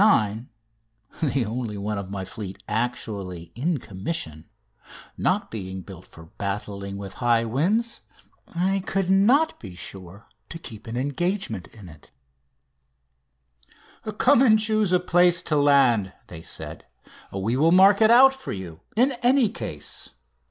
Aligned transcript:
9" 0.01 0.49
the 1.21 1.45
only 1.45 1.77
one 1.77 1.99
of 1.99 2.09
my 2.09 2.25
fleet 2.25 2.63
actually 2.67 3.51
"in 3.53 3.77
commission" 3.77 4.49
not 5.15 5.51
being 5.51 5.81
built 5.81 6.07
for 6.07 6.31
battling 6.39 6.97
with 6.97 7.13
high 7.21 7.45
winds 7.45 8.01
I 8.47 8.79
could 8.87 9.11
not 9.11 9.59
be 9.59 9.75
sure 9.75 10.25
to 10.49 10.57
keep 10.57 10.87
an 10.87 10.97
engagement 10.97 11.67
in 11.67 11.87
it. 11.87 12.09
[Illustration: 14.03 14.03
"No. 14.03 14.05
9." 14.05 14.05
OVER 14.05 14.05
BOIS 14.05 14.05
DE 14.05 14.09
BOULOGNE] 14.09 14.17
"Come 14.17 14.41
and 14.41 14.59
choose 14.59 14.91
a 14.91 14.99
place 14.99 15.41
to 15.43 15.55
land," 15.55 16.13
they 16.29 16.41
said; 16.41 16.85
"we 17.31 17.55
will 17.55 17.71
mark 17.71 18.01
it 18.01 18.09
out 18.09 18.33
for 18.33 18.53
you 18.53 18.79
in 18.95 19.11
any 19.21 19.49
case." 19.49 20.09